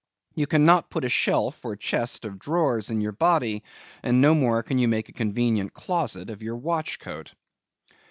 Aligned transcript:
You 0.33 0.47
cannot 0.47 0.89
put 0.89 1.05
a 1.05 1.09
shelf 1.09 1.63
or 1.63 1.75
chest 1.75 2.25
of 2.25 2.39
drawers 2.39 2.89
in 2.89 3.01
your 3.01 3.11
body, 3.11 3.61
and 4.01 4.19
no 4.19 4.33
more 4.33 4.63
can 4.63 4.79
you 4.79 4.87
make 4.87 5.09
a 5.09 5.13
convenient 5.13 5.75
closet 5.75 6.31
of 6.31 6.41
your 6.41 6.55
watch 6.57 6.97
coat. 6.97 7.35